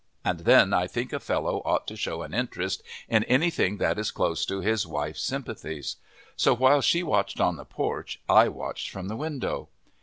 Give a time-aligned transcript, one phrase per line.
[0.25, 4.09] And then I think a fellow ought to show an interest in anything that is
[4.09, 5.97] close to his wife's sympathies.
[6.35, 9.69] So while she watched on the porch, I watched from the window.